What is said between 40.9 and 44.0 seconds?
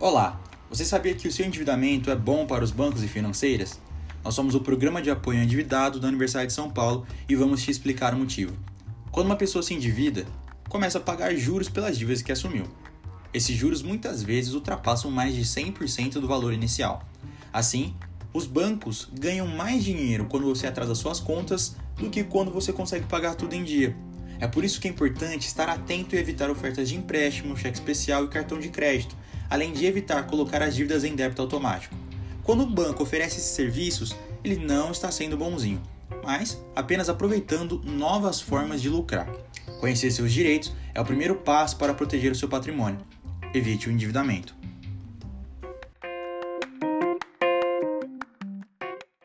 é o primeiro passo para proteger o seu patrimônio. Evite o